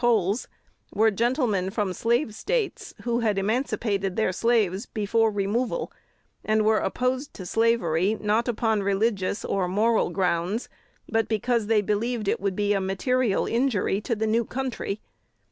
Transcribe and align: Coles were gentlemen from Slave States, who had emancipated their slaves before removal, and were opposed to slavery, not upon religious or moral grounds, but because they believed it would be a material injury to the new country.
Coles 0.01 0.47
were 0.91 1.11
gentlemen 1.11 1.69
from 1.69 1.93
Slave 1.93 2.33
States, 2.33 2.95
who 3.03 3.19
had 3.19 3.37
emancipated 3.37 4.15
their 4.15 4.31
slaves 4.31 4.87
before 4.87 5.29
removal, 5.29 5.91
and 6.43 6.65
were 6.65 6.79
opposed 6.79 7.35
to 7.35 7.45
slavery, 7.45 8.15
not 8.19 8.47
upon 8.47 8.81
religious 8.81 9.45
or 9.45 9.67
moral 9.67 10.09
grounds, 10.09 10.69
but 11.07 11.27
because 11.29 11.67
they 11.67 11.81
believed 11.83 12.27
it 12.27 12.39
would 12.41 12.55
be 12.55 12.73
a 12.73 12.81
material 12.81 13.45
injury 13.45 14.01
to 14.01 14.15
the 14.15 14.25
new 14.25 14.43
country. 14.43 15.01